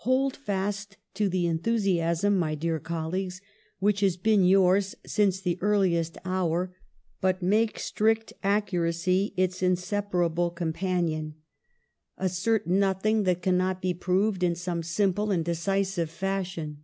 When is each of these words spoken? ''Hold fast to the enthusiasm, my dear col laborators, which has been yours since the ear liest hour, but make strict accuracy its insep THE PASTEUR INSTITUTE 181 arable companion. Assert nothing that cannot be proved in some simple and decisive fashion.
''Hold 0.00 0.34
fast 0.34 0.96
to 1.14 1.28
the 1.28 1.46
enthusiasm, 1.46 2.36
my 2.36 2.56
dear 2.56 2.80
col 2.80 3.12
laborators, 3.12 3.40
which 3.78 4.00
has 4.00 4.16
been 4.16 4.44
yours 4.44 4.96
since 5.06 5.38
the 5.40 5.60
ear 5.62 5.76
liest 5.78 6.16
hour, 6.24 6.74
but 7.20 7.40
make 7.40 7.78
strict 7.78 8.32
accuracy 8.42 9.32
its 9.36 9.58
insep 9.58 9.60
THE 9.60 9.66
PASTEUR 9.68 9.68
INSTITUTE 9.68 10.12
181 10.12 10.22
arable 10.24 10.50
companion. 10.50 11.34
Assert 12.18 12.66
nothing 12.66 13.22
that 13.22 13.42
cannot 13.42 13.80
be 13.80 13.94
proved 13.94 14.42
in 14.42 14.56
some 14.56 14.82
simple 14.82 15.30
and 15.30 15.44
decisive 15.44 16.10
fashion. 16.10 16.82